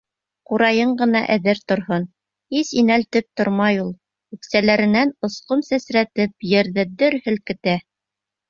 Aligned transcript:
Ҡурайың 0.51 0.93
ғына 1.01 1.19
әҙер 1.33 1.59
торһон, 1.71 2.07
һис 2.55 2.71
инәлтеп 2.83 3.27
тормай 3.41 3.79
ул, 3.83 3.91
үксәләренән 4.39 5.13
осҡон 5.29 5.63
сәсрәтеп, 5.69 6.35
ерҙе 6.57 6.91
дер 7.05 7.21
һелкетә! 7.29 7.79